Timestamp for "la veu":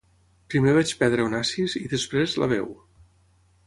2.45-2.71